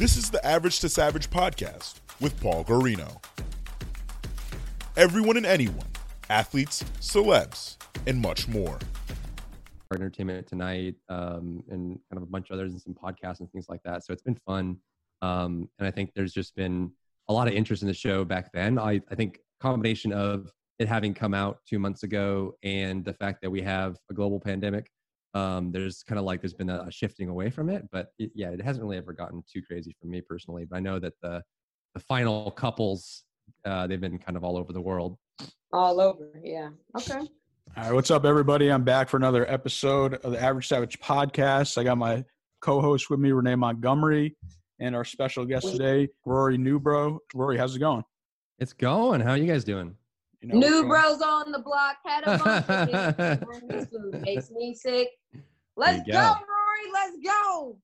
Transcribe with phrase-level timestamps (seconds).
[0.00, 3.22] This is the Average to Savage podcast with Paul Garino.
[4.96, 5.88] Everyone and anyone,
[6.30, 7.76] athletes, celebs,
[8.06, 8.78] and much more.
[9.90, 13.52] Our entertainment Tonight um, and kind of a bunch of others and some podcasts and
[13.52, 14.02] things like that.
[14.02, 14.78] So it's been fun.
[15.20, 16.92] Um, and I think there's just been
[17.28, 18.78] a lot of interest in the show back then.
[18.78, 23.42] I, I think combination of it having come out two months ago and the fact
[23.42, 24.90] that we have a global pandemic
[25.34, 28.30] um, there's kind of like there's been a, a shifting away from it but it,
[28.34, 31.14] yeah it hasn't really ever gotten too crazy for me personally but i know that
[31.22, 31.42] the
[31.94, 33.24] the final couples
[33.64, 35.16] uh, they've been kind of all over the world.
[35.72, 36.70] All over yeah.
[36.96, 37.18] Okay.
[37.76, 38.70] All right what's up everybody?
[38.70, 41.78] I'm back for another episode of the average savage podcast.
[41.78, 42.24] I got my
[42.60, 44.36] co-host with me renee montgomery
[44.80, 48.02] and our special guest today rory newbrough rory how's it going?
[48.58, 49.20] It's going.
[49.20, 49.94] How are you guys doing
[50.42, 55.08] you know, New bros on the block had a bunch makes me sick.
[55.76, 56.12] Let's go.
[56.12, 56.92] go, Rory.
[56.92, 57.76] Let's go.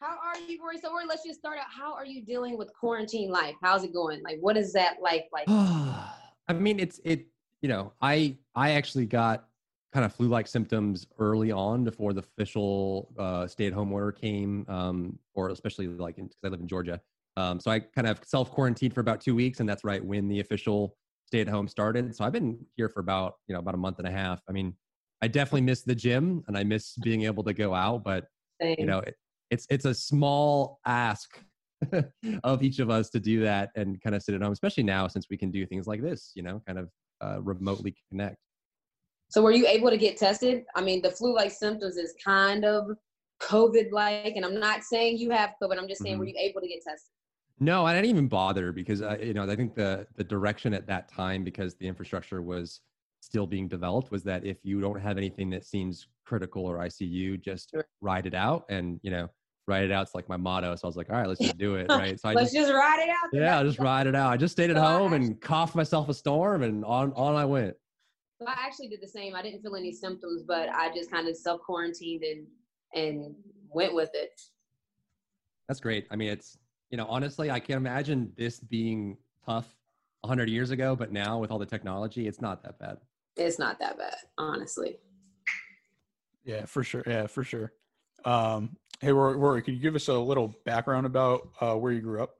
[0.00, 0.78] How are you, Rory?
[0.78, 1.66] So, Rory, let's just start out.
[1.70, 3.54] How are you dealing with quarantine life?
[3.62, 4.22] How's it going?
[4.22, 7.26] Like, what is that life Like, I mean, it's it.
[7.62, 9.48] You know, I I actually got
[9.92, 15.48] kind of flu-like symptoms early on before the official uh, stay-at-home order came, um, or
[15.48, 17.00] especially like because I live in Georgia.
[17.36, 20.40] Um, so I kind of self-quarantined for about two weeks, and that's right when the
[20.40, 20.96] official
[21.28, 22.16] stay at home started.
[22.16, 24.40] So I've been here for about, you know, about a month and a half.
[24.48, 24.74] I mean,
[25.20, 28.24] I definitely miss the gym and I miss being able to go out, but
[28.62, 28.76] Same.
[28.78, 29.14] you know, it,
[29.50, 31.38] it's it's a small ask
[32.44, 35.06] of each of us to do that and kind of sit at home, especially now
[35.06, 36.88] since we can do things like this, you know, kind of
[37.22, 38.38] uh, remotely connect.
[39.28, 40.64] So were you able to get tested?
[40.74, 42.86] I mean, the flu-like symptoms is kind of
[43.42, 45.78] COVID-like, and I'm not saying you have COVID.
[45.78, 46.20] I'm just saying, mm-hmm.
[46.20, 47.12] were you able to get tested?
[47.60, 50.86] No, I didn't even bother because I, you know I think the the direction at
[50.86, 52.80] that time because the infrastructure was
[53.20, 57.40] still being developed was that if you don't have anything that seems critical or ICU,
[57.42, 59.28] just ride it out and you know
[59.66, 60.02] ride it out.
[60.02, 60.74] It's like my motto.
[60.76, 61.88] So I was like, all right, let's just do it.
[61.98, 62.18] Right.
[62.18, 63.28] So I let's just, just ride it out.
[63.32, 64.32] Yeah, I'll just ride it out.
[64.32, 67.34] I just stayed at so home actually, and coughed myself a storm and on on
[67.34, 67.76] I went.
[68.40, 69.34] So I actually did the same.
[69.34, 72.46] I didn't feel any symptoms, but I just kind of self quarantined and
[72.94, 73.34] and
[73.68, 74.40] went with it.
[75.66, 76.06] That's great.
[76.10, 76.56] I mean, it's
[76.90, 79.66] you know, honestly, I can't imagine this being tough
[80.22, 82.98] 100 years ago, but now with all the technology, it's not that bad.
[83.36, 84.98] It's not that bad, honestly.
[86.44, 87.04] Yeah, for sure.
[87.06, 87.72] Yeah, for sure.
[88.24, 92.00] Um, hey, Rory, Rory, could you give us a little background about uh, where you
[92.00, 92.36] grew up?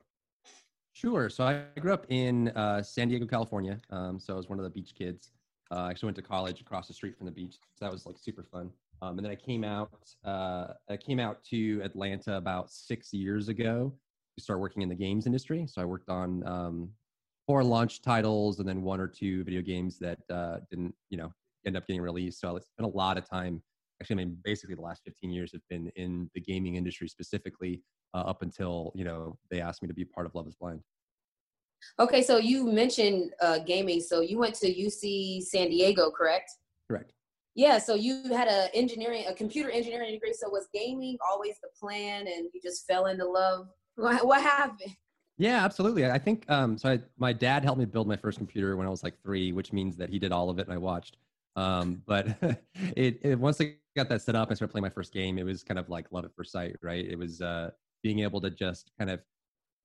[0.93, 1.29] Sure.
[1.29, 3.81] So I grew up in uh, San Diego, California.
[3.91, 5.31] Um, so I was one of the beach kids.
[5.71, 8.07] Uh, I actually went to college across the street from the beach, so that was
[8.07, 8.71] like super fun.
[9.03, 9.91] Um, and then I came out.
[10.25, 13.93] Uh, I came out to Atlanta about six years ago
[14.41, 15.67] start working in the games industry.
[15.69, 16.91] So I worked on um,
[17.47, 21.33] four launch titles and then one or two video games that uh, didn't, you know,
[21.67, 22.41] end up getting released.
[22.41, 23.63] So I spent a lot of time.
[24.01, 27.83] Actually, I mean, basically the last 15 years have been in the gaming industry specifically,
[28.15, 30.81] uh, up until you know they asked me to be part of Love Is Blind.
[31.99, 34.01] Okay, so you mentioned uh, gaming.
[34.01, 36.51] So you went to UC San Diego, correct?
[36.89, 37.13] Correct.
[37.55, 40.33] Yeah, so you had a engineering, a computer engineering degree.
[40.33, 44.97] So was gaming always the plan, and you just fell into love what, happened?
[45.39, 46.07] Yeah, absolutely.
[46.07, 46.91] I think um, so.
[46.91, 49.73] I, my dad helped me build my first computer when I was like three, which
[49.73, 51.17] means that he did all of it and I watched.
[51.57, 52.37] Um, but
[52.97, 55.45] it, it, once I got that set up and started playing my first game, it
[55.45, 57.05] was kind of like love at first sight, right?
[57.05, 57.71] It was uh,
[58.03, 59.21] being able to just kind of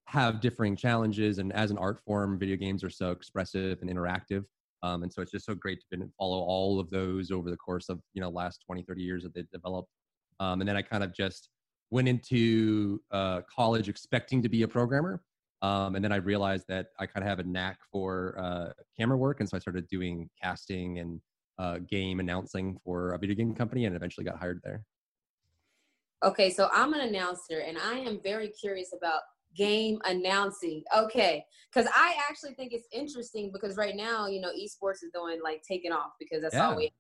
[0.08, 4.46] have differing challenges, and as an art form, video games are so expressive and interactive.
[4.84, 7.88] Um, and so it's just so great to follow all of those over the course
[7.88, 9.90] of you know last 20 30 years that they've developed
[10.42, 11.50] um, and then i kind of just
[11.94, 15.22] went into uh, college expecting to be a programmer.
[15.62, 19.16] Um, and then I realized that I kind of have a knack for uh, camera
[19.16, 19.40] work.
[19.40, 21.22] And so I started doing casting and
[21.60, 24.84] uh, game announcing for a video game company and eventually got hired there.
[26.24, 29.22] Okay, so I'm an announcer and I am very curious about
[29.56, 30.84] game announcing.
[30.98, 35.42] Okay, because I actually think it's interesting because right now, you know, esports is doing
[35.44, 36.70] like taking off because that's yeah.
[36.70, 36.92] all we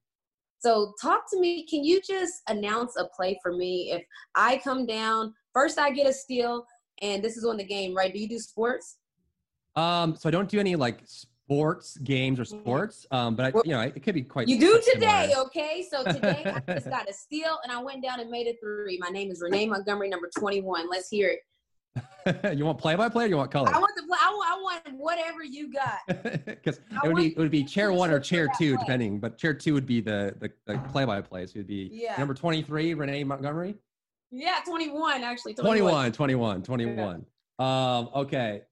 [0.64, 1.66] so talk to me.
[1.66, 3.92] Can you just announce a play for me?
[3.92, 6.66] If I come down, first I get a steal,
[7.02, 8.14] and this is on the game, right?
[8.14, 8.98] Do you do sports?
[9.76, 13.74] Um, so I don't do any like sports games or sports, um, but I, you
[13.74, 14.48] know it could be quite.
[14.48, 15.48] You do today, similar.
[15.48, 15.86] okay?
[15.92, 18.98] So today I just got a steal and I went down and made a three.
[19.02, 20.90] My name is Renee Montgomery, number 21.
[20.90, 21.40] Let's hear it.
[22.54, 23.70] you want play by play or you want color?
[23.74, 24.18] I want the play.
[24.22, 26.00] I want, I want whatever you got.
[26.46, 29.20] Because it would be it would be chair one or chair two, depending.
[29.20, 31.46] But chair two would be the the, the play by play.
[31.46, 32.16] So it would be Yeah.
[32.18, 33.76] number twenty three, Renee Montgomery.
[34.36, 35.54] Yeah, 21 actually.
[35.54, 36.12] 21.
[36.12, 37.26] 21, 21, 21.
[37.60, 38.64] Um, okay.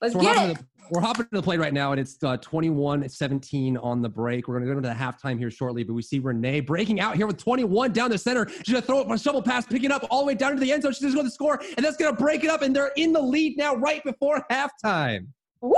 [0.00, 0.56] Let's So we're get hopping, it.
[0.58, 4.00] to the, we're hopping to the play right now, and it's uh, 21 17 on
[4.00, 4.46] the break.
[4.48, 7.16] We're going to go into the halftime here shortly, but we see Renee breaking out
[7.16, 8.48] here with 21 down the center.
[8.48, 10.54] She's going to throw it for a shovel pass, picking up all the way down
[10.54, 10.92] to the end zone.
[10.92, 13.12] She's just going to score, and that's going to break it up, and they're in
[13.12, 15.26] the lead now right before halftime.
[15.60, 15.74] Woo!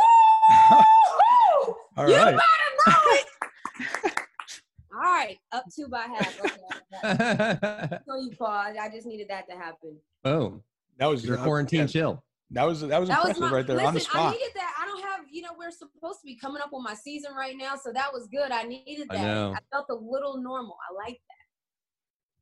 [1.97, 2.37] All you right.
[2.37, 2.37] better
[2.87, 3.27] know it.
[4.95, 6.41] All right, up two by half.
[6.41, 7.99] Okay.
[8.07, 8.77] So you pause.
[8.81, 9.97] I just needed that to happen.
[10.23, 10.63] Boom.
[10.99, 12.25] That was Your uh, quarantine yeah, chill.
[12.53, 14.53] That was that was That was impressive my right there listen, on the I needed
[14.55, 14.75] that.
[14.81, 17.57] I don't have, you know, we're supposed to be coming up on my season right
[17.57, 18.51] now, so that was good.
[18.51, 19.23] I needed I that.
[19.25, 19.55] know.
[19.73, 20.77] felt a little normal.
[20.91, 21.21] I like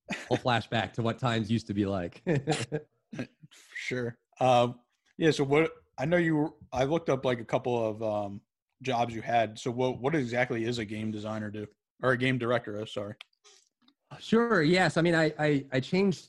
[0.08, 0.16] that.
[0.30, 2.22] We'll flashback to what times used to be like.
[3.74, 4.16] Sure.
[4.40, 4.76] Um,
[5.16, 5.30] yeah.
[5.30, 5.72] So what?
[5.98, 6.36] I know you.
[6.36, 8.40] Were, I looked up like a couple of um,
[8.82, 9.58] jobs you had.
[9.58, 10.00] So what?
[10.00, 11.66] What exactly is a game designer do,
[12.02, 12.78] or a game director?
[12.80, 13.14] Oh, sorry.
[14.20, 14.62] Sure.
[14.62, 14.96] Yes.
[14.96, 16.28] I mean, I I, I changed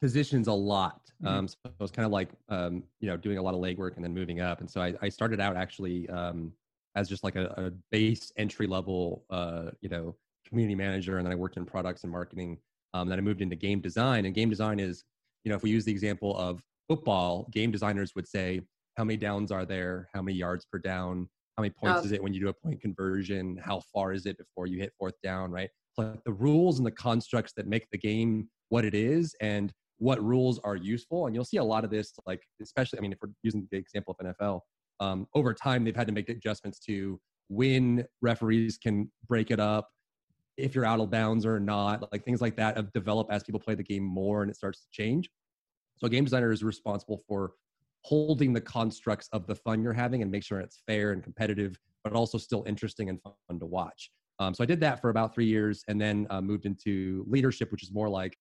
[0.00, 1.00] positions a lot.
[1.24, 1.30] Mhm.
[1.30, 3.96] Um, so it was kind of like um, you know doing a lot of legwork
[3.96, 4.60] and then moving up.
[4.60, 6.54] And so I, I started out actually um,
[6.94, 10.16] as just like a, a base entry level uh, you know
[10.46, 12.60] community manager, and then I worked in products and marketing.
[12.92, 15.04] Um, then I moved into game design, and game design is
[15.44, 18.60] you know if we use the example of football, game designers would say
[18.96, 22.04] how many downs are there, how many yards per down, how many points Oh.
[22.04, 24.92] is it when you do a point conversion, how far is it before you hit
[24.98, 25.70] fourth down, right?
[25.96, 30.22] like the rules and the constructs that make the game what it is and what
[30.22, 33.18] rules are useful and you'll see a lot of this like especially i mean if
[33.22, 34.60] we're using the example of nfl
[35.00, 39.88] um, over time they've had to make adjustments to when referees can break it up
[40.56, 43.60] if you're out of bounds or not like things like that have developed as people
[43.60, 45.28] play the game more and it starts to change.
[45.96, 47.52] So a game designer is responsible for
[48.02, 51.78] holding the constructs of the fun you're having and make sure it's fair and competitive
[52.02, 54.10] but also still interesting and fun to watch.
[54.38, 57.72] Um, so I did that for about three years, and then uh, moved into leadership,
[57.72, 58.36] which is more like,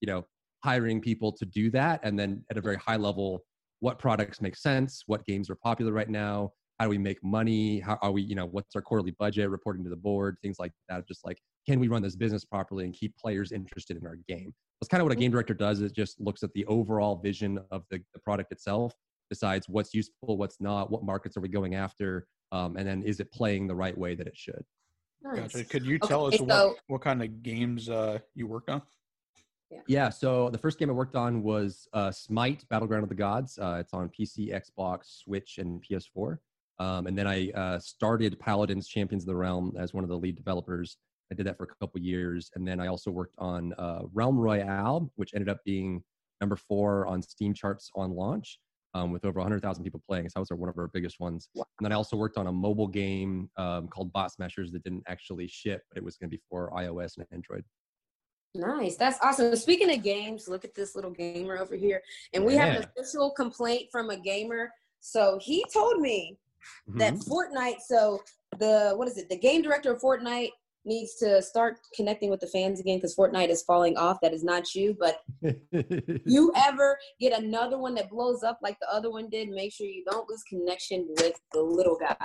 [0.00, 0.26] you know,
[0.66, 3.44] hiring people to do that, and then at a very high level,
[3.78, 7.78] what products make sense, what games are popular right now, how do we make money,
[7.78, 10.72] how are we, you know, what's our quarterly budget, reporting to the board, things like
[10.88, 11.06] that.
[11.06, 14.52] Just like, can we run this business properly and keep players interested in our game?
[14.80, 15.80] That's kind of what a game director does.
[15.80, 18.92] Is just looks at the overall vision of the, the product itself,
[19.30, 23.20] decides what's useful, what's not, what markets are we going after, um, and then is
[23.20, 24.64] it playing the right way that it should.
[25.22, 25.52] Nice.
[25.52, 25.64] Gotcha.
[25.64, 28.82] Could you Okay, tell us so- what, what kind of games uh, you worked on?
[29.88, 33.58] Yeah, so the first game I worked on was uh, Smite: Battleground of the Gods.
[33.58, 36.38] Uh, it's on PC, Xbox, Switch, and PS4.
[36.78, 40.18] Um, and then I uh, started Paladins: Champions of the Realm as one of the
[40.18, 40.96] lead developers.
[41.32, 44.38] I did that for a couple years, and then I also worked on uh, Realm
[44.38, 46.02] Royale, which ended up being
[46.40, 48.60] number four on Steam charts on launch,
[48.94, 50.28] um, with over 100,000 people playing.
[50.28, 51.48] So that was one of our biggest ones.
[51.54, 55.02] And then I also worked on a mobile game um, called Bot Smashers that didn't
[55.08, 57.64] actually ship, but it was going to be for iOS and Android.
[58.58, 58.96] Nice.
[58.96, 59.54] That's awesome.
[59.56, 62.02] Speaking of games, look at this little gamer over here.
[62.32, 64.72] And we have an official complaint from a gamer.
[65.00, 66.38] So he told me
[66.88, 67.28] that Mhm.
[67.28, 68.22] Fortnite, so
[68.58, 69.28] the what is it?
[69.28, 70.50] The game director of Fortnite
[70.86, 74.18] needs to start connecting with the fans again because Fortnite is falling off.
[74.22, 75.20] That is not you, but
[76.24, 79.86] you ever get another one that blows up like the other one did, make sure
[79.86, 82.16] you don't lose connection with the little guys.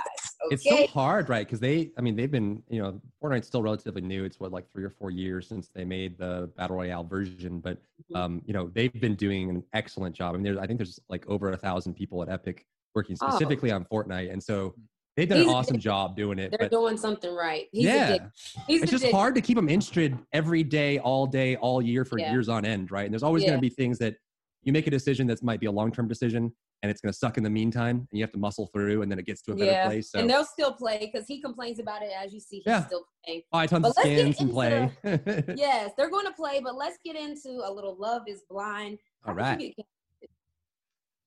[0.46, 0.54] Okay.
[0.54, 1.46] It's so hard, right?
[1.46, 4.24] Because they, I mean, they've been, you know, Fortnite's still relatively new.
[4.24, 7.78] It's what like three or four years since they made the battle royale version, but
[8.10, 8.16] Mhm.
[8.18, 10.34] um, you know, they've been doing an excellent job.
[10.34, 13.28] I mean, there's, I think there's like over a thousand people at Epic working Oh.
[13.30, 14.74] specifically on Fortnite, and so
[15.16, 16.54] they've done He's an awesome job doing it.
[16.58, 17.66] They're doing something right.
[17.72, 18.18] He's a yeah.
[18.66, 19.12] He's it's just dick.
[19.14, 22.32] hard to keep them interested every day, all day, all year for Yeah.
[22.32, 23.04] years on end, right?
[23.04, 24.14] And there's always going to be things that
[24.62, 27.36] you make a decision that might be a long-term decision, and it's going to suck
[27.36, 29.56] in the meantime, and you have to muscle through, and then it gets to a
[29.56, 30.12] better Yeah, place.
[30.12, 32.10] So and they'll still play because he complains about it.
[32.16, 32.86] As you see, he's Yeah.
[32.86, 33.42] still playing.
[33.50, 34.90] buy tons But of skins and play.
[35.56, 38.98] Yes, they're going to play, but let's get into a little Love Is Blind.
[39.26, 39.74] All right.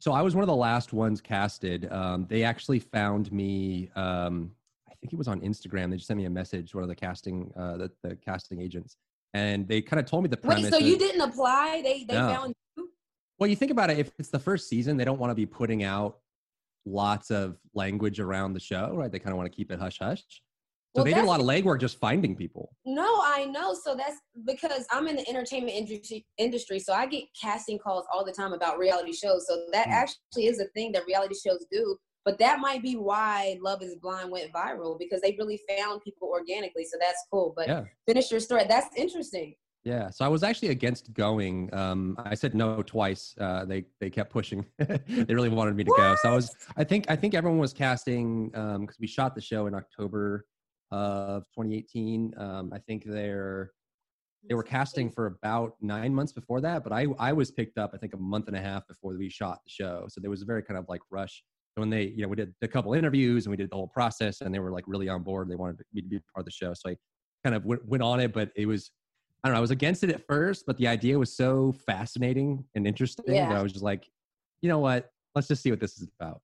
[0.06, 1.92] So I was one of the last ones casted.
[1.92, 3.90] Um, they actually found me.
[3.96, 4.52] Um,
[4.88, 5.90] I think it was on Instagram.
[5.90, 6.76] They just sent me a message.
[6.76, 8.98] One of the casting, uh, the, the casting agents,
[9.34, 10.66] and they kind of told me the premise.
[10.66, 11.82] Wait, so you of- didn't apply?
[11.84, 12.28] They they No.
[12.28, 12.88] found you?
[13.40, 13.98] Well, you think about it.
[13.98, 16.20] If it's the first season, they don't want to be putting out
[16.86, 19.12] lots of language around the show, right?
[19.12, 20.22] They kind of want to keep it hush hush.
[20.96, 22.74] So Well, they did a lot of legwork just finding people.
[22.86, 23.74] No, I know.
[23.74, 28.24] So that's because I'm in the entertainment industry, industry, so I get casting calls all
[28.24, 29.46] the time about reality shows.
[29.46, 29.94] So that Hmm.
[29.94, 31.98] actually is a thing that reality shows do.
[32.24, 36.30] But that might be why Love is Blind went viral because they really found people
[36.30, 36.86] organically.
[36.86, 37.54] So that's cool.
[37.58, 37.84] But Yeah.
[38.08, 38.64] finish your story.
[38.66, 39.56] That's interesting.
[39.84, 41.72] Yeah, so I was actually against going.
[41.74, 43.36] Um, I said no twice.
[43.38, 44.66] Uh, they they kept pushing.
[44.80, 46.16] they really wanted me to go.
[46.16, 46.56] So I was.
[46.78, 50.48] I think I think everyone was casting because we shot the show in October
[50.92, 52.34] of 2018.
[52.38, 53.72] Um, I think they're
[54.48, 57.92] they were casting for about nine months before that, but I I was picked up
[57.94, 60.06] I think a month and a half before we shot the show.
[60.08, 61.44] So there was a very kind of like rush.
[61.76, 64.42] When they you know we did a couple interviews and we did the whole process
[64.42, 65.50] and they were like really on board.
[65.50, 66.74] They wanted me to be part of the show.
[66.74, 66.96] So I
[67.44, 68.92] kind of went, went on it, but it was
[69.44, 69.60] I don't know.
[69.60, 73.50] I was against it at first, but the idea was so fascinating and interesting Yeah.
[73.50, 74.08] that I was just like,
[74.62, 75.12] you know what?
[75.36, 76.42] Let's just see what this is about.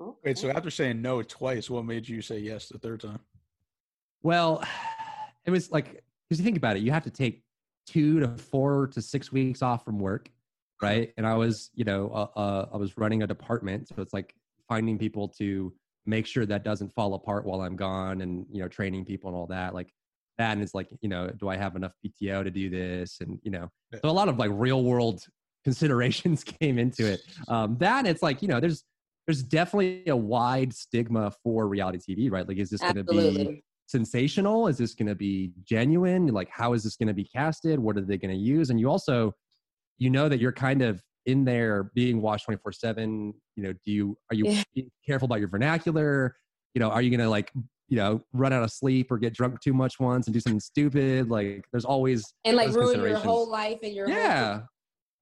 [0.00, 0.18] Okay.
[0.24, 3.20] Wait, so after saying no twice, what made you say yes the third time?
[4.22, 4.62] Well,
[5.44, 7.42] it was like because you think about it, you have to take
[7.86, 10.30] two to four to six weeks off from work,
[10.82, 11.12] right?
[11.16, 14.34] And I was, you know, uh, uh, I was running a department, so it's like
[14.68, 15.72] finding people to
[16.04, 19.36] make sure that doesn't fall apart while I'm gone, and you know, training people and
[19.36, 19.74] all that.
[19.74, 19.92] Like
[20.36, 23.20] that, and it's like, you know, do I have enough PTO to do this?
[23.20, 25.24] And you know, so a lot of like real world
[25.64, 27.20] considerations came into it.
[27.48, 28.84] Um, that it's like, you know, there's
[29.28, 32.48] there's definitely a wide stigma for reality TV, right?
[32.48, 34.68] Like, is this going to be sensational?
[34.68, 36.28] Is this going to be genuine?
[36.28, 37.78] Like, how is this going to be casted?
[37.78, 38.70] What are they going to use?
[38.70, 39.34] And you also,
[39.98, 43.34] you know, that you're kind of in there being watched 24 seven.
[43.54, 44.84] You know, do you, are you Yeah.
[45.06, 46.34] careful about your vernacular?
[46.72, 47.52] You know, are you going to like,
[47.88, 50.58] you know, run out of sleep or get drunk too much once and do something
[50.58, 51.28] stupid?
[51.28, 54.60] Like, there's always, And like ruin your whole life and your whole yeah.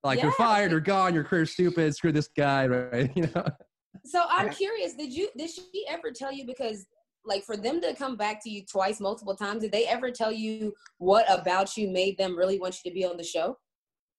[0.05, 0.37] Like you're Yeah.
[0.37, 3.11] fired or gone, your career's stupid, screw this guy, right?
[3.17, 3.49] You know?
[4.05, 6.87] So I'm curious, did you did she ever tell you because
[7.25, 10.33] like for them to come back to you twice, multiple times, did they ever tell
[10.33, 13.57] you what about you made them really want you to be on the show?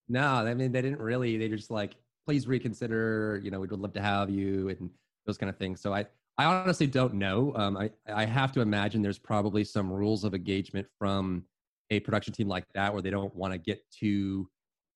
[0.10, 1.38] No, I mean they didn't really.
[1.38, 3.40] They just like, please reconsider.
[3.44, 4.90] You know, we would love to have you and
[5.26, 5.82] those kind of things.
[5.82, 6.06] So I,
[6.38, 7.54] I honestly don't know.
[7.56, 11.44] Um, I, I have to imagine there's probably some rules of engagement from
[11.90, 14.50] a production team like that where they don't want to get too,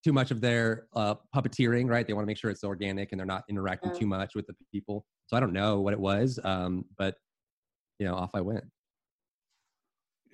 [0.04, 1.90] too much of their uh, puppeteering.
[1.90, 2.06] Right?
[2.08, 4.00] They want to make sure it's organic and they're not interacting Yeah.
[4.00, 5.06] too much with the people.
[5.28, 6.40] So I don't know what it was.
[6.44, 7.16] Um, but
[8.00, 8.64] you know, off I went.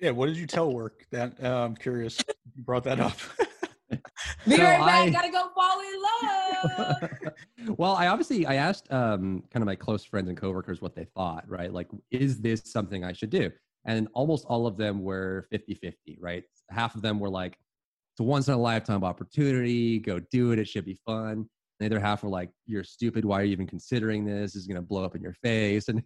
[0.00, 1.04] Yeah, what did you tell work?
[1.10, 2.22] That uh, I'm curious.
[2.56, 3.16] You brought that up.
[4.46, 5.08] Be So right back.
[5.08, 6.02] I- Gotta go fall in
[7.02, 7.10] love.
[7.78, 11.06] well, I obviously I asked um, kind of my close friends and coworkers what they
[11.16, 11.72] thought, right?
[11.72, 13.50] Like, is this something I should do?
[13.84, 16.44] And almost all of them were 50-50, right?
[16.70, 17.56] Half of them were like,
[18.18, 21.48] it's a once in a lifetime opportunity, go do it, it should be fun.
[21.78, 24.54] The other half were like, you're stupid, why are you even considering this?
[24.54, 26.02] This is gonna blow up in your face, and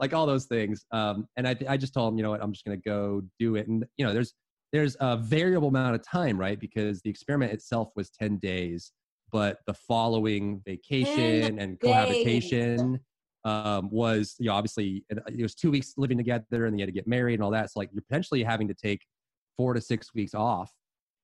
[0.00, 0.86] like all those things.
[0.92, 3.56] Um, and I, I just told them, you know what, I'm just gonna go do
[3.56, 3.68] it.
[3.68, 4.32] And you know, there's
[4.72, 6.58] there's a variable amount of time, right?
[6.58, 8.92] Because the experiment itself was 10 days,
[9.30, 12.98] but the following vacation and cohabitation
[13.44, 16.88] um, was, you know, obviously it, it was two weeks living together and they had
[16.88, 17.70] to get married and all that.
[17.70, 19.02] So like you're potentially having to take
[19.56, 20.72] four to six weeks off,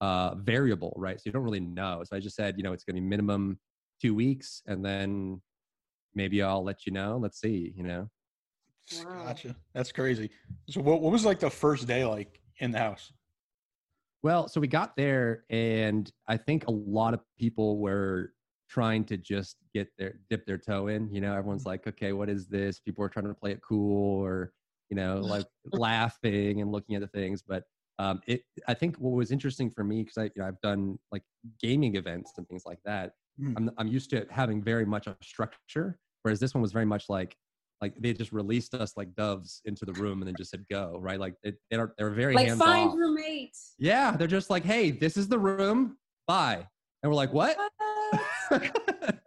[0.02, 1.18] uh, variable, right?
[1.18, 2.02] So you don't really know.
[2.04, 3.58] So I just said, you know, it's going to be minimum
[4.00, 5.40] two weeks and then
[6.12, 7.18] maybe I'll let you know.
[7.18, 8.10] Let's see, you know?
[8.92, 9.26] Wow.
[9.26, 9.54] Gotcha.
[9.74, 10.30] That's crazy.
[10.68, 13.12] So what what was like the first day like in the house?
[14.24, 18.32] Well, so we got there, and I think a lot of people were
[18.68, 21.12] trying to just get their dip their toe in.
[21.14, 24.20] You know, everyone's like, "Okay, what is this?" People are trying to play it cool,
[24.20, 24.52] or
[24.90, 27.42] you know, like laughing and looking at the things.
[27.42, 27.64] But
[28.02, 30.98] um, it, I think what was interesting for me because I, you know, I've done
[31.12, 31.22] like
[31.60, 33.12] gaming events and things like that.
[33.40, 33.54] Mm.
[33.56, 37.04] I'm, I'm used to having very much a structure, whereas this one was very much
[37.08, 37.36] like
[37.80, 40.98] like they just released us like doves into the room and then just said go
[41.00, 42.96] right like they, they are they're very like hands find off.
[42.96, 43.74] roommates.
[43.78, 45.96] Yeah, they're just like, hey, this is the room.
[46.26, 46.66] Bye.
[47.02, 47.56] And we're like, what?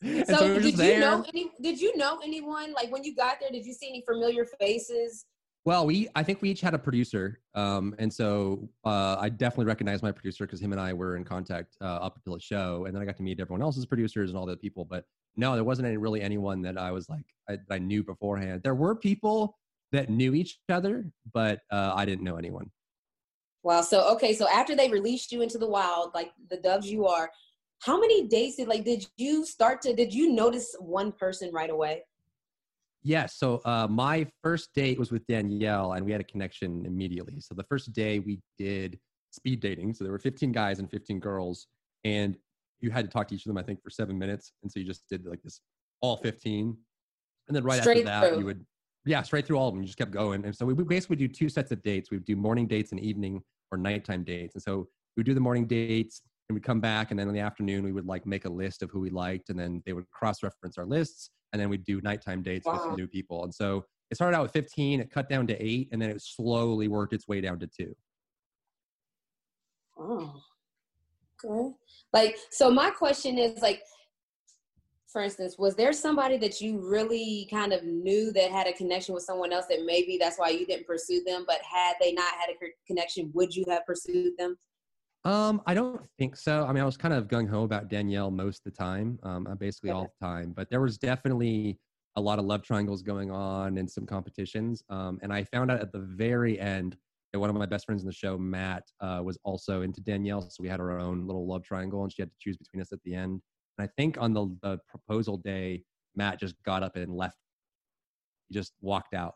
[0.00, 1.00] And So, we were did you there.
[1.00, 1.50] know any?
[1.60, 2.72] Did you know anyone?
[2.72, 5.26] Like when you got there, did you see any familiar faces?
[5.64, 9.66] Well, we I think we each had a producer, um, and so uh, I definitely
[9.66, 12.86] recognized my producer because him and I were in contact uh, up until the show,
[12.86, 14.84] and then I got to meet everyone else's producers and all the people.
[14.84, 15.04] But
[15.36, 18.62] no, there wasn't any, really anyone that I was like I, I knew beforehand.
[18.62, 19.58] There were people
[19.92, 22.70] that knew each other, but uh, I didn't know anyone.
[23.62, 23.82] Wow.
[23.82, 24.34] So okay.
[24.34, 27.30] So after they released you into the wild, like the doves you are,
[27.80, 29.94] how many days did like did you start to?
[29.94, 32.04] Did you notice one person right away?
[33.02, 33.36] Yes.
[33.36, 37.40] So uh, my first date was with Danielle, and we had a connection immediately.
[37.40, 38.98] So the first day we did
[39.30, 39.94] speed dating.
[39.94, 41.66] So there were 15 guys and 15 girls,
[42.04, 42.36] and
[42.80, 44.52] you had to talk to each of them, I think, for seven minutes.
[44.62, 45.60] And so you just did like this,
[46.00, 46.76] all 15,
[47.48, 48.38] and then right Straight after that, through.
[48.40, 48.66] you would,
[49.06, 49.82] yeah, straight through all of them.
[49.82, 50.44] You just kept going.
[50.44, 52.10] And so we would basically do two sets of dates.
[52.10, 54.54] We would do morning dates and evening or nighttime dates.
[54.54, 56.22] And so we would do the morning dates.
[56.48, 58.82] And we'd come back, and then in the afternoon we would like make a list
[58.82, 62.00] of who we liked, and then they would cross-reference our lists, and then we'd do
[62.00, 62.88] nighttime dates with Wow.
[62.88, 63.44] some new people.
[63.44, 66.22] And so it started out with 15, it cut down to eight, and then it
[66.22, 67.94] slowly worked its way down to two.
[69.98, 70.40] Oh,
[71.44, 71.74] okay.
[72.12, 73.82] Like, so my question is like,
[75.08, 79.14] for instance, was there somebody that you really kind of knew that had a connection
[79.14, 82.32] with someone else that maybe that's why you didn't pursue them, but had they not
[82.34, 84.56] had a connection, would you have pursued them?
[85.28, 86.64] Um, I don't think so.
[86.64, 89.46] I mean, I was kind of gung ho about Danielle most of the time, um,
[89.46, 90.54] uh, basically all the time.
[90.56, 91.78] But there was definitely
[92.16, 94.82] a lot of love triangles going on and some competitions.
[94.88, 96.96] Um, and I found out at the very end
[97.34, 100.40] that one of my best friends in the show, Matt, uh, was also into Danielle.
[100.40, 102.90] So we had our own little love triangle, and she had to choose between us
[102.90, 103.42] at the end.
[103.76, 105.82] And I think on the the proposal day,
[106.16, 107.36] Matt just got up and left.
[108.48, 109.34] He just walked out.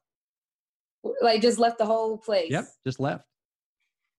[1.21, 2.51] Like, just left the whole place?
[2.51, 3.27] Yep, just left.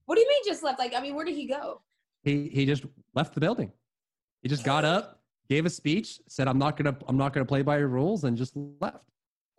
[0.06, 0.80] What do you mean just left?
[0.80, 1.82] Like, I mean, where did he go?
[2.24, 3.72] he he just left the building.
[4.42, 7.62] He just got up, gave a speech, said, "I'm not gonna I'm not gonna play
[7.62, 9.04] by your rules," and just left.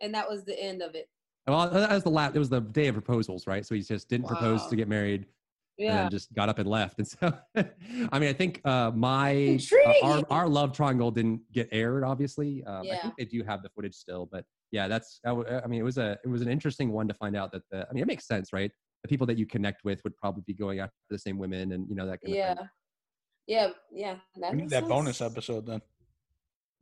[0.01, 1.09] And that was the end of it.
[1.47, 2.35] Well, that was the last.
[2.35, 3.65] It was the day of proposals, right?
[3.65, 5.21] So he just didn't propose to get married,
[5.79, 5.95] and Yeah.
[6.03, 6.97] then just got up and left.
[6.97, 7.37] And so,
[8.11, 12.03] I mean, I think uh, my uh, our our love triangle didn't get aired.
[12.03, 15.19] Obviously, um, I think they do have the footage still, but yeah, that's.
[15.23, 17.51] I w- I mean, it was a it was an interesting one to find out
[17.51, 17.87] that the.
[17.87, 18.71] I mean, it makes sense, right?
[19.05, 21.87] The people that you connect with would probably be going after the same women, and
[21.87, 22.55] you know that kind of Yeah.
[22.55, 22.69] thing.
[23.45, 23.69] Yeah.
[23.91, 24.15] Yeah.
[24.37, 24.89] That We need that sense.
[24.89, 25.79] bonus episode then.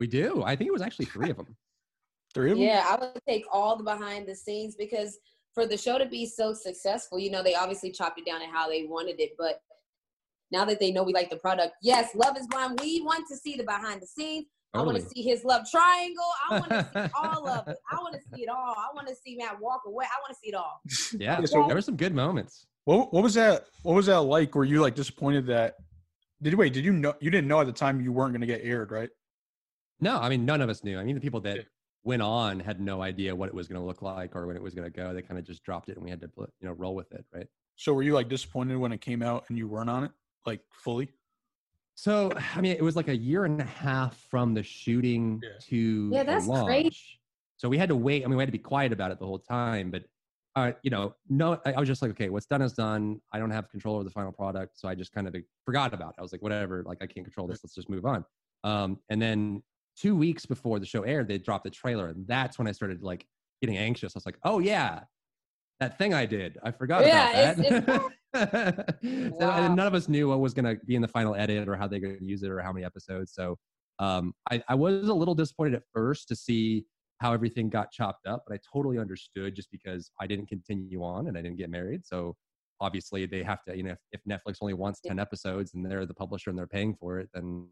[0.00, 0.42] We do.
[0.42, 1.54] I think it was actually three of them.
[2.34, 2.66] Three of them.
[2.66, 5.18] Yeah, I would take all the behind the scenes because
[5.52, 8.46] for the show to be so successful, you know, they obviously chopped it down to
[8.46, 9.32] how they wanted it.
[9.38, 9.60] But
[10.50, 12.80] now that they know we like the product, yes, Love is Blind.
[12.80, 14.46] We want to see the behind the scenes.
[14.74, 16.24] I want to see his love triangle.
[16.50, 17.76] I want to see all of it.
[17.90, 18.74] I want to see it all.
[18.76, 20.04] I want to see Matt walk away.
[20.06, 20.80] I want to see it all.
[21.18, 22.66] Yeah, Yeah, so- there were some good moments.
[22.84, 23.64] What what was that?
[23.82, 24.54] What was that like?
[24.54, 25.76] Were you like disappointed that?
[26.42, 26.72] Did you wait?
[26.74, 28.90] Did you know you didn't know at the time you weren't going to get aired,
[28.90, 29.08] right?
[30.00, 30.98] No, I mean none of us knew.
[30.98, 31.62] I mean the people that Yeah.
[32.02, 34.62] went on had no idea what it was going to look like or when it
[34.62, 35.14] was going to go.
[35.14, 37.10] They kind of just dropped it and we had to put- you know roll with
[37.12, 37.46] it, right?
[37.76, 40.10] So were you like disappointed when it came out and you weren't on it,
[40.44, 41.08] like fully?
[41.94, 45.50] So I mean it was like a year and a half from the shooting Yeah.
[45.68, 46.66] to Yeah, the that's launch.
[46.66, 46.96] crazy.
[47.56, 48.24] So we had to wait.
[48.24, 50.04] I mean we had to be quiet about it the whole time, but
[50.56, 53.20] uh, you know, no, I, I was just like, okay, what's done is done.
[53.32, 56.10] I don't have control over the final product, so I just kind of forgot about
[56.10, 56.14] it.
[56.20, 57.58] I was like, whatever, like I can't control this.
[57.64, 58.24] Let's just move on.
[58.62, 59.64] Um, and then
[59.96, 63.02] two weeks before the show aired, they dropped the trailer, and that's when I started
[63.02, 63.26] like
[63.60, 64.14] getting anxious.
[64.14, 65.00] I was like, oh yeah,
[65.80, 66.56] that thing I did.
[66.62, 68.02] I forgot Yeah, about it's- that.
[68.34, 69.74] So, Wow.
[69.74, 71.86] none of us knew what was going to be in the final edit or how
[71.86, 73.32] they're going to use it or how many episodes.
[73.32, 73.58] So
[73.98, 76.84] um, I, I was a little disappointed at first to see
[77.20, 81.28] how everything got chopped up, but I totally understood just because I didn't continue on
[81.28, 82.04] and I didn't get married.
[82.04, 82.36] So
[82.80, 86.06] obviously they have to, you know, if, if Netflix only wants 10 episodes and they're
[86.06, 87.68] the publisher and they're paying for it, then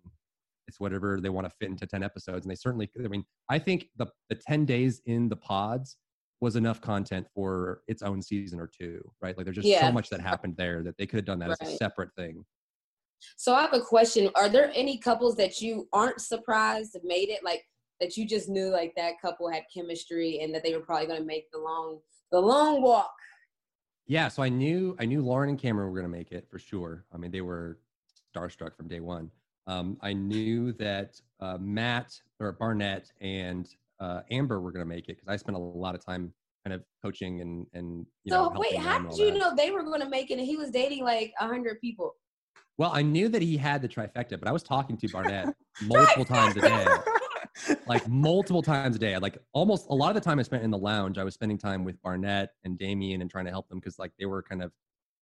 [0.69, 2.45] it's whatever they want to fit into 10 episodes.
[2.47, 5.97] And they certainly, I mean, I think the, the 10 days in the pods
[6.43, 9.37] was enough content for its own season or two, right?
[9.37, 9.81] Like there's just Yeah.
[9.81, 12.45] so much that happened there that they could have done that as a separate thing.
[13.37, 14.29] So I have a question.
[14.35, 17.45] Are there any couples that you aren't surprised made it?
[17.45, 17.63] Like
[18.01, 21.25] that you just knew like that couple had chemistry and that they were probably gonna
[21.25, 22.01] make the long
[22.33, 23.15] the long walk.
[24.07, 26.59] Yeah, so I knew I knew Lauren and Cameron were going to make it for
[26.59, 27.05] sure.
[27.15, 27.79] I mean, they were
[28.35, 29.31] starstruck from day one.
[29.69, 33.69] Um, I knew that uh, Matt or Barnett and
[34.03, 36.33] uh, Amber were going to make it because I spent a lot of time
[36.65, 38.53] kind of coaching and and you know.
[38.53, 39.39] so wait, how did you that.
[39.39, 42.15] know they were gonna make it and he was dating like a hundred people?
[42.79, 46.25] Well, I knew that he had the trifecta, but I was talking to Barnett multiple
[46.25, 46.87] times a day.
[47.87, 49.17] like multiple times a day.
[49.19, 51.59] Like almost a lot of the time I spent in the lounge, I was spending
[51.59, 54.63] time with Barnett and Damien and trying to help them because like they were kind
[54.63, 54.73] of,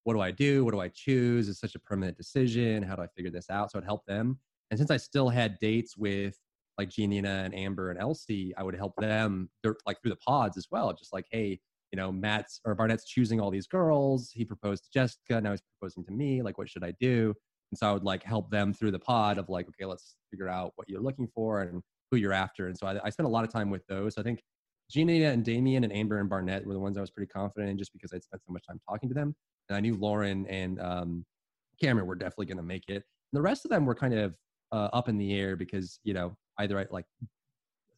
[0.04, 0.64] what do I do?
[0.64, 1.48] What do I choose?
[1.48, 2.82] It's such a permanent decision.
[2.82, 3.72] How do I figure this out?
[3.72, 4.38] So I'd help them.
[4.70, 6.38] And since I still had dates with
[6.80, 9.50] like Giannina and Amber and LC, I would help them
[9.86, 10.92] like through the pods as well.
[10.94, 11.60] Just like, hey,
[11.92, 14.30] you know, Matt's or Barnett's choosing all these girls.
[14.32, 15.40] He proposed to Jessica.
[15.40, 16.40] Now he's proposing to me.
[16.42, 17.34] Like, what should I do?
[17.70, 20.48] And so I would like help them through the pod of like, okay, let's figure
[20.48, 22.68] out what you're looking for and who you're after.
[22.68, 24.16] And so I, I spent a lot of time with those.
[24.16, 24.42] I think
[24.90, 27.78] Gina and Damien and Amber and Barnett were the ones I was pretty confident in
[27.78, 29.34] just because I'd spent so much time talking to them.
[29.68, 31.24] And I knew Lauren and um,
[31.80, 32.94] Cameron were definitely going to make it.
[32.94, 34.34] And the rest of them were kind of
[34.72, 37.06] uh, up in the air because, you know, either I like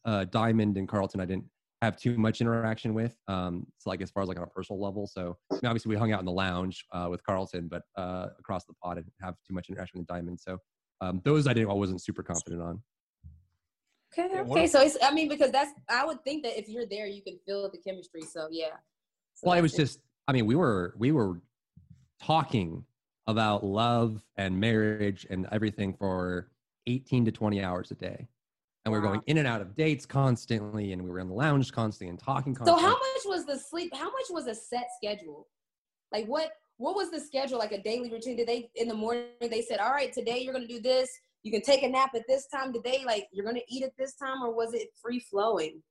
[0.05, 1.45] uh, Diamond and Carlton, I didn't
[1.81, 3.15] have too much interaction with.
[3.27, 5.07] Um, so like as far as like on a personal level.
[5.07, 8.27] So I mean, obviously we hung out in the lounge uh, with Carlton, but uh,
[8.39, 10.39] across the pod, I didn't have too much interaction with Diamond.
[10.39, 10.57] So
[11.01, 12.81] um, those I didn't, I wasn't super confident on.
[14.17, 14.67] Okay, okay.
[14.67, 17.39] So it's I mean because that's I would think that if you're there you can
[17.45, 18.21] feel the chemistry.
[18.21, 18.67] So yeah.
[19.33, 21.41] So well, it was just, I mean, we were, we were
[22.21, 22.85] talking
[23.27, 26.49] about love and marriage and everything for
[26.87, 28.27] 18 to 20 hours a day.
[28.85, 31.33] And we were going in and out of dates constantly, and we were in the
[31.33, 32.81] lounge constantly and talking constantly.
[32.81, 33.95] So how much was the sleep?
[33.95, 35.47] How much was a set schedule?
[36.11, 37.59] Like what what was the schedule?
[37.59, 38.35] Like a daily routine?
[38.35, 41.09] Did they in the morning they said, All right, today you're gonna do this,
[41.43, 42.73] you can take a nap at this time.
[42.73, 45.81] today like you're gonna eat at this time or was it free flowing?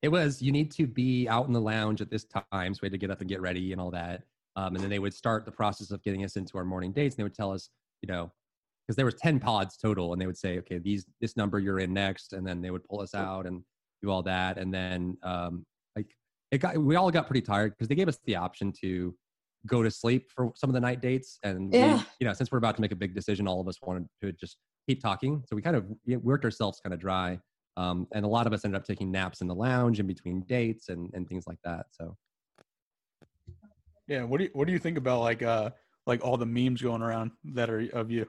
[0.00, 2.86] It was you need to be out in the lounge at this time, so we
[2.86, 4.22] had to get up and get ready and all that.
[4.56, 7.14] Um, and then they would start the process of getting us into our morning dates,
[7.14, 7.70] and they would tell us,
[8.02, 8.32] you know,
[8.88, 11.78] because there was ten pods total, and they would say, okay, these this number you're
[11.78, 13.62] in next, and then they would pull us out and
[14.02, 16.06] do all that, and then um, like
[16.50, 19.14] it got we all got pretty tired because they gave us the option to
[19.66, 21.76] go to sleep for some of the night dates, and we-
[22.20, 24.32] you know, since we're about to make a big decision, all of us wanted to
[24.32, 24.56] just
[24.88, 25.84] keep talking, so we kind of
[26.22, 27.38] worked ourselves kind of dry.
[27.76, 30.40] Um, and a lot of us ended up taking naps in the lounge in between
[30.48, 31.86] dates and, and things like that.
[31.92, 32.16] So
[34.08, 34.24] Yeah.
[34.24, 35.70] What do you What do you think about like uh
[36.06, 38.26] like all the memes going around that are of you?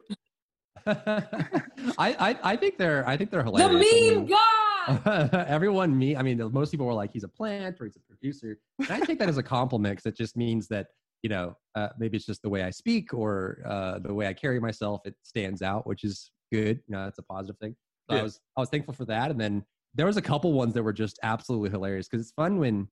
[1.98, 3.88] I, I I think they're I think they're The hilarious.
[3.94, 5.46] I meme mean, god!
[5.48, 8.58] everyone me I mean most people were like he's a plant or he's a producer.
[8.80, 10.88] And I take that as a compliment because it just means that
[11.22, 14.34] you know uh, maybe it's just the way I speak or uh, the way I
[14.34, 15.02] carry myself.
[15.06, 16.82] It stands out, which is good.
[16.88, 17.76] You know, that's a positive thing.
[18.10, 18.22] So Yeah.
[18.22, 19.32] I was I was thankful for that.
[19.32, 19.64] And then
[19.96, 22.88] there was a couple ones that were just absolutely hilarious because it's fun when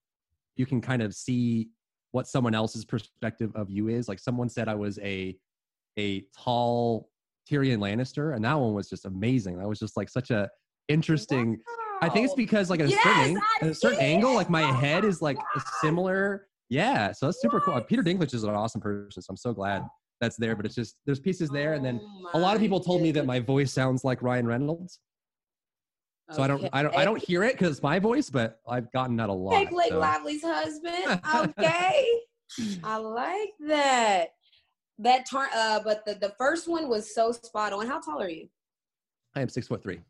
[0.56, 1.70] you can kind of see
[2.12, 4.08] what someone else's perspective of you is.
[4.08, 5.38] Like someone said I was a
[5.98, 7.10] a tall
[7.50, 9.58] Tyrion Lannister, and that one was just amazing.
[9.58, 10.50] That was just like such a
[10.88, 11.60] interesting.
[12.02, 14.62] I think it's because like at a Yes, certain at a certain angle, like my
[14.62, 15.40] head is like
[15.82, 16.48] similar.
[16.70, 17.76] Yeah, so that's super cool.
[17.76, 19.84] Uh, Peter Dinklage is an awesome person, so I'm so glad
[20.20, 20.56] that's there.
[20.56, 22.02] But it's just there's pieces there, and then
[22.34, 25.00] Oh a lot of people told me that my voice sounds like Ryan Reynolds.
[26.32, 28.92] So I don't, I don't, I don't hear it because it's my voice, but I've
[28.92, 29.56] gotten that a lot.
[29.58, 30.00] Hey, Blake so.
[30.00, 31.22] Lively's husband.
[31.34, 32.06] Okay.
[32.84, 34.30] I like that.
[35.00, 37.88] That turn uh but the, the first one was so spot on.
[37.88, 38.50] How tall are you?
[39.36, 40.02] I am six foot three.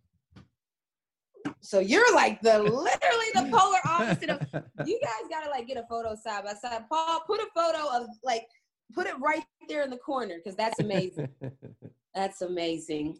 [1.59, 4.41] So you're like the literally the polar opposite of
[4.85, 6.83] you guys gotta like get a photo side by side.
[6.89, 8.47] Paul, put a photo of like
[8.93, 11.29] put it right there in the corner because that's amazing.
[12.15, 13.17] that's amazing.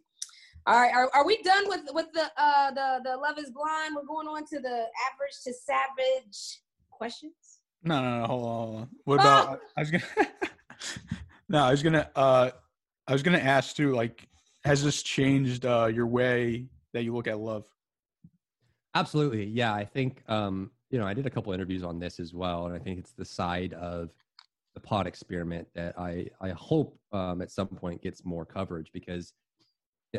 [0.66, 3.96] All right, are, are we done with with the uh the the love is blind?
[3.96, 7.34] We're going on to the average to savage questions.
[7.84, 8.26] No, no, no.
[8.26, 8.50] Hold on.
[8.50, 8.90] Hold on.
[9.06, 9.60] What about?
[9.76, 10.04] I was gonna.
[11.50, 12.10] no, I was gonna.
[12.16, 12.52] Uh,
[13.08, 13.94] I was gonna ask too.
[13.94, 14.28] Like,
[14.64, 17.66] has this changed uh, your way that you look at love?
[18.96, 19.46] Absolutely.
[19.46, 19.74] Yeah.
[19.74, 22.66] I think, um, you know, I did a couple interviews on this as well.
[22.66, 24.10] And I think it's the side of
[24.74, 29.34] the pod experiment that I, I hope um, at some point gets more coverage because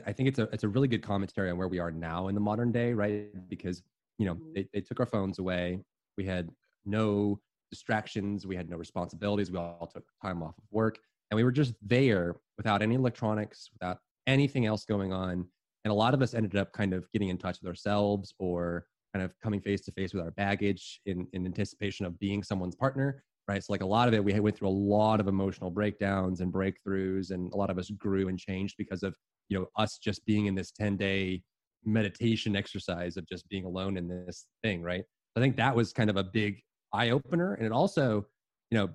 [0.07, 2.35] I think it's a, it's a really good commentary on where we are now in
[2.35, 3.27] the modern day, right?
[3.49, 3.83] Because,
[4.19, 5.81] you know, they, they took our phones away.
[6.17, 6.49] We had
[6.87, 8.47] no distractions.
[8.47, 9.51] We had no responsibilities.
[9.51, 10.99] We all took time off of work
[11.31, 15.47] and we were just there without any electronics, without anything else going on.
[15.85, 18.87] And a lot of us ended up kind of getting in touch with ourselves or
[19.15, 22.75] kind of coming face to face with our baggage in, in anticipation of being someone's
[22.77, 23.65] partner right?
[23.65, 26.53] So like a lot of it we went through a lot of emotional breakdowns and
[26.53, 29.17] breakthroughs and a lot of us grew and changed because of
[29.49, 31.43] you know us just being in this 10 day
[31.85, 35.03] meditation exercise of just being alone in this thing right?
[35.35, 36.61] I think that was kind of a big
[36.93, 38.27] eye opener and it also
[38.71, 38.91] you know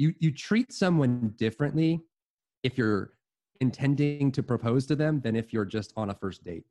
[0.00, 2.00] you you treat someone differently
[2.62, 3.12] if you're
[3.60, 6.64] intending to propose to them than if you're just on a first date,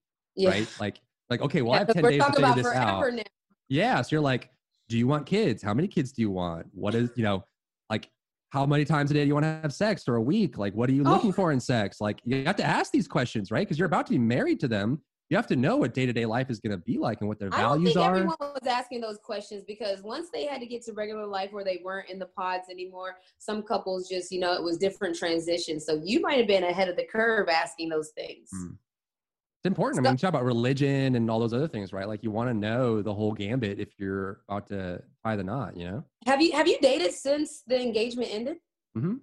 [0.44, 0.68] right?
[0.80, 3.14] Like, like okay, well, I have ten days to figure this out.
[3.14, 3.24] now.
[3.70, 4.50] Yeah, so you're like,
[4.88, 5.62] do you want kids?
[5.62, 6.66] How many kids do you want?
[6.74, 7.44] What is, you know,
[7.92, 8.10] like
[8.50, 10.58] how many times a day do you want to have sex or a week?
[10.58, 11.12] Like, what are you Oh.
[11.12, 12.02] looking for in sex?
[12.02, 13.62] Like, you have to ask these questions, right?
[13.68, 15.04] Because you're about to be married to them.
[15.30, 17.28] You have to know what day to day life is going to be like and
[17.30, 18.16] what their I don't values think are.
[18.16, 21.64] everyone was asking those questions because once they had to get to regular life where
[21.64, 25.86] they weren't in the pods anymore, some couples just, you know, it was different transitions.
[25.86, 28.50] So you might have been ahead of the curve asking those things.
[28.56, 28.72] Mm.
[28.72, 30.00] It's important.
[30.00, 32.08] I mean, you talk about religion and all those other things, right?
[32.08, 35.78] Like, you want to know the whole gambit if you're about to tie the knot,
[35.78, 36.04] you know?
[36.26, 38.58] Have you have you dated since the engagement ended?
[38.98, 39.20] Mhm.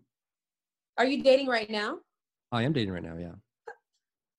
[0.98, 1.98] Are you dating right now?
[2.52, 3.32] I am dating right now, yeah.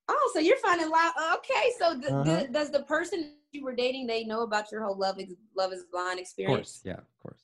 [0.10, 1.14] Oh, so you're finding love.
[1.36, 2.24] Okay, so th- Uh-huh.
[2.24, 5.74] th- does the person you were dating they know about your whole love is love
[5.74, 6.58] is blind experience?
[6.58, 7.42] Of course, yeah, of course.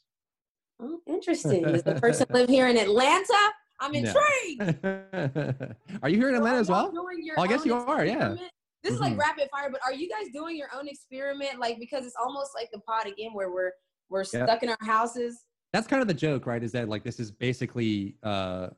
[0.80, 1.64] Oh, interesting.
[1.64, 3.38] Does the person live here in Atlanta?
[3.80, 4.00] I'm No.
[4.00, 4.86] intrigued.
[6.04, 6.94] are you here in Atlanta are as well?
[7.38, 8.36] Oh, I guess you are, yeah.
[8.84, 9.18] This is like Mhm.
[9.20, 11.60] rapid fire, but are you guys doing your own experiment?
[11.60, 13.72] Like because it's almost like the pod again, where we're
[14.10, 14.48] we're Yep.
[14.48, 15.46] stuck in our houses.
[15.72, 16.62] That's kind of the joke, right?
[16.62, 18.70] Is that like this is basically uh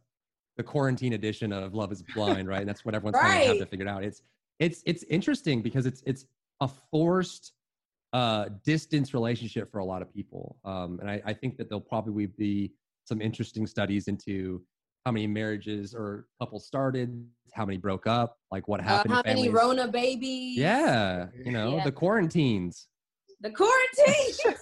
[0.57, 2.59] the quarantine edition of Love is Blind, right?
[2.61, 4.03] And that's what everyone's kind of have to figure it out.
[4.03, 4.21] It's
[4.59, 6.25] it's it's interesting because it's it's
[6.61, 7.53] a forced
[8.13, 10.57] uh distance relationship for a lot of people.
[10.63, 12.71] Um and I, I think that there'll probably be
[13.03, 14.63] some interesting studies into
[15.05, 19.13] how many marriages or couples started, how many broke up, like what Uh, happened.
[19.13, 19.49] how to many.
[19.49, 20.57] Rona babies?
[20.57, 21.83] Yeah, you know Yeah.
[21.83, 22.87] the quarantines.
[23.41, 24.55] The quarantine.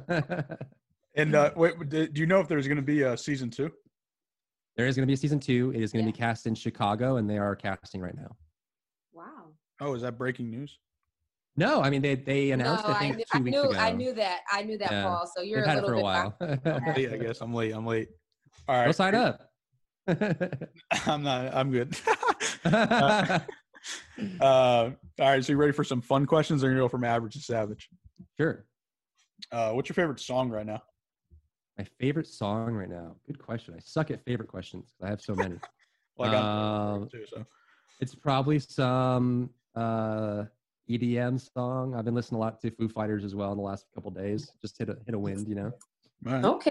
[0.00, 0.56] Oh
[1.14, 3.70] And uh, wait, do do you know if there's going to be a season two?
[4.78, 5.72] There is going to be a season two.
[5.74, 6.12] It is going to Yeah.
[6.14, 8.34] be cast in Chicago, and they are casting right now.
[9.12, 9.48] wow.
[9.80, 10.78] Oh, is that breaking news?
[11.56, 13.78] No, I mean they they announced no, I think knew, two I weeks knew, ago.
[13.80, 14.40] I knew that.
[14.52, 15.02] I knew that, Yeah.
[15.04, 15.30] Paul.
[15.36, 16.62] So you're They've a had it little for a bit while.
[16.62, 16.96] behind.
[16.96, 17.72] late, I guess I'm late.
[17.72, 18.08] I'm late.
[18.68, 19.50] All right, Go sign up.
[21.06, 21.52] I'm not.
[21.54, 21.96] I'm good.
[22.64, 23.40] uh,
[24.40, 26.62] all right, so you ready for some fun questions?
[26.62, 27.88] Or you go from average to savage?
[28.38, 28.64] sure.
[29.50, 30.82] Uh, what's your favorite song right now?
[31.78, 33.14] My favorite song right now.
[33.26, 33.74] Good question.
[33.76, 35.56] I suck at favorite questions because I have so many.
[36.16, 37.46] Well, I got a Um, too, so.
[38.00, 40.46] It's probably some uh,
[40.90, 41.94] EDM song.
[41.94, 44.50] I've been listening a lot to Foo Fighters as well in the last couple days.
[44.60, 45.70] Just hit a hit a wind, you know.
[46.26, 46.44] All right.
[46.44, 46.70] Okay.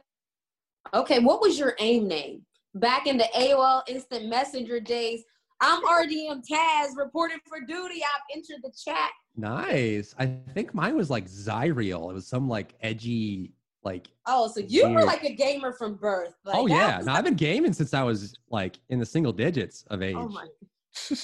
[0.93, 1.20] Okay.
[1.20, 2.41] What was your AIM name?
[2.76, 5.24] Back in the AOL Instant Messenger days,
[5.62, 8.02] I'm RDM Taz reporting for duty.
[8.04, 9.12] I've entered the chat.
[9.38, 10.13] Nice.
[10.20, 12.12] I think mine was like Zyreal.
[12.12, 13.54] It was some like edgy,
[13.88, 16.36] like Oh, so you were like a gamer from birth.
[16.43, 16.97] Like, oh yeah.
[16.97, 20.15] was No, I've been gaming since I was like in the single digits of age.
[20.17, 20.47] Oh my.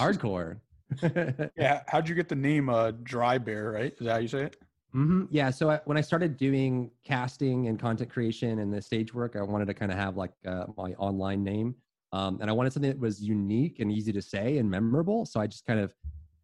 [0.02, 0.60] Hardcore.
[1.58, 3.72] Yeah, how'd you get the name uh, Dry Bear?
[3.72, 3.94] Right?
[3.94, 4.58] Is that how you say it?
[4.92, 5.50] hmm Yeah.
[5.50, 9.42] So I, when I started doing casting and content creation and the stage work, I
[9.42, 11.76] wanted to kind of have like uh, my online name,
[12.12, 15.26] um, and I wanted something that was unique and easy to say and memorable.
[15.26, 15.94] So I just kind of,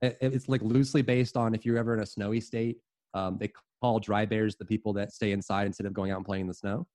[0.01, 2.77] it, it's like loosely based on if you're ever in a snowy state,
[3.13, 6.25] um, they call dry bears the people that stay inside instead of going out and
[6.25, 6.87] playing in the snow.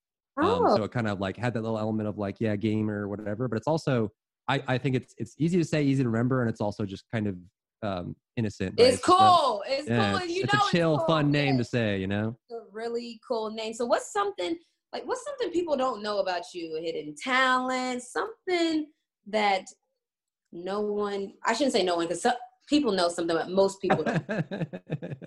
[0.43, 3.03] Um, Oh, so it kind of like had that little element of like, yeah, gamer
[3.03, 3.47] or whatever.
[3.49, 4.11] But it's also,
[4.49, 7.05] I, I think it's it's easy to say, easy to remember, and it's also just
[7.13, 7.37] kind of
[7.83, 8.75] um, innocent.
[8.79, 8.93] right?
[8.95, 9.63] it's cool.
[9.67, 10.21] It's yeah, cool.
[10.23, 11.07] it's, you it's know a chill, cool.
[11.07, 11.59] fun name Yeah.
[11.59, 12.37] to say, you know.
[12.51, 13.75] a really cool name.
[13.75, 14.57] So what's something
[14.93, 16.79] like what's something people don't know about you?
[16.83, 18.87] Hidden talent, something
[19.27, 19.65] that
[20.53, 22.27] no one I shouldn't say no one because
[22.69, 24.25] people know something, but most people don't.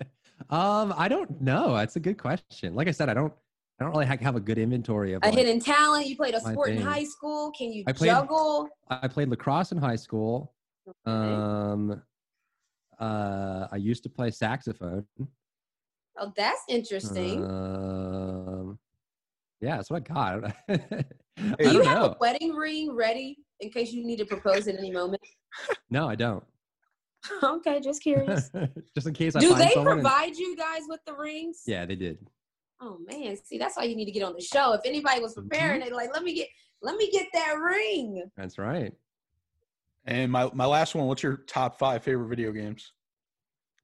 [0.50, 1.74] um, I don't know.
[1.74, 2.74] That's a good question.
[2.74, 3.32] Like I said, I don't,
[3.80, 5.22] I don't really have a good inventory of.
[5.22, 6.06] a like- hidden talent.
[6.06, 7.52] You played a sport in high school.
[7.56, 8.68] Can you I played- juggle?
[8.88, 10.54] I played lacrosse in high school.
[11.04, 12.02] Um,
[12.98, 15.06] uh, I used to play saxophone.
[16.18, 17.44] oh, that's interesting.
[17.44, 18.78] Um,
[19.60, 20.54] yeah, that's what I got.
[20.68, 22.04] Do you have know.
[22.06, 25.22] a wedding ring ready in case you need to propose at any moment?
[25.90, 26.44] No, I don't.
[27.42, 28.50] okay, just curious.
[28.94, 29.94] Just in case I Do find they someone.
[29.94, 31.62] and- provide you guys with the rings?
[31.66, 32.18] yeah, they did.
[32.80, 34.72] Oh man, see that's why you need to get on the show.
[34.72, 35.48] If anybody was Mm-hmm.
[35.48, 36.48] preparing it, like let me get
[36.82, 38.22] let me get that ring.
[38.36, 38.92] That's right.
[40.06, 42.92] And my, my last one, what's your top five favorite video games?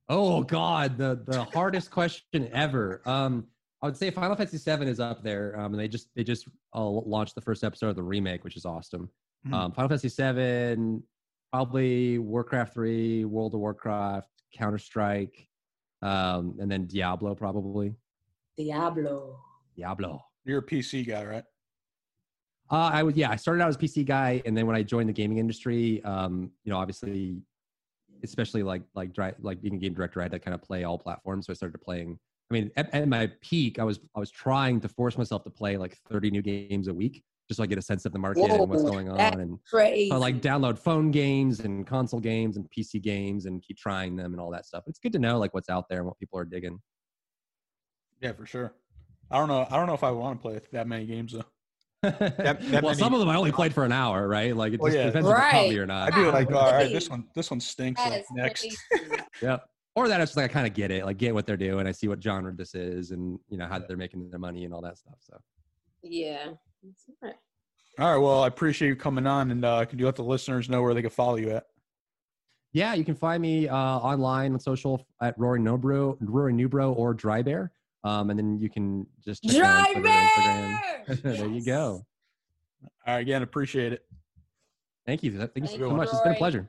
[0.09, 3.03] Oh God, the the hardest question ever.
[3.05, 3.47] Um,
[3.83, 5.59] I would say Final Fantasy VII is up there.
[5.59, 8.57] Um, and they just they just uh, launched the first episode of the remake, which
[8.57, 9.11] is awesome.
[9.47, 9.53] Mhm.
[9.55, 11.03] Um, Final Fantasy VII,
[11.55, 15.47] probably Warcraft three, World of Warcraft, Counter Strike,
[16.03, 17.95] um, and then Diablo probably.
[18.57, 19.39] Diablo.
[19.77, 20.25] Diablo.
[20.45, 21.45] You're a PC guy, right?
[22.73, 23.31] Uh, I would, yeah.
[23.31, 26.03] I started out as a PC guy, and then when I joined the gaming industry,
[26.03, 27.37] um, you know, obviously,
[28.25, 30.83] especially like like dri- like being a game director, I had to kind of play
[30.83, 31.47] all platforms.
[31.47, 32.19] So I started playing.
[32.51, 35.51] I mean, at, at my peak, I was I was trying to force myself to
[35.51, 38.19] play like 30 new games a week, just so I get a sense of the
[38.19, 40.11] market and what's going on, that- and Crazy.
[40.11, 44.33] I like download phone games and console games and PC games and keep trying them
[44.33, 44.85] and all that stuff.
[44.87, 46.81] It's good to know like what's out there and what people are digging.
[48.21, 48.75] Yeah, for sure.
[49.31, 49.67] I don't know.
[49.71, 51.45] I don't know if I want to play that many games though.
[52.03, 54.57] that well, many- some of them I only played for an hour, right?
[54.57, 55.07] Like it Well, just yeah.
[55.07, 55.71] depends if it's Right.
[55.71, 56.13] me or not.
[56.13, 58.01] I do like, all right, this one, this one stinks.
[58.01, 58.67] Like, next.
[59.43, 59.65] Yep.
[59.97, 61.87] Or that it's just like I kind of get it, like get what they're doing.
[61.87, 64.73] I see what genre this is, and you know how they're making their money and
[64.75, 65.15] all that stuff.
[65.21, 65.37] So
[66.03, 66.51] yeah.
[66.85, 67.35] That's all right.
[67.99, 68.23] all right.
[68.23, 70.95] Well, I appreciate you coming on, and uh, can you let the listeners know where
[70.95, 71.67] they can follow you at?
[72.75, 77.15] yeah, you can find me uh, online on social at Rory Nobro, Rory Newbrough, or
[77.15, 77.71] Dry Bear.
[78.03, 81.17] Um, and then you can just check me out on Dry Twitter and bear!
[81.17, 81.23] Instagram.
[81.39, 82.05] there you go.
[83.07, 84.05] All right, again, appreciate it.
[85.07, 85.39] Thank you.
[85.39, 86.09] Thank you so you, much.
[86.09, 86.69] It's been a pleasure.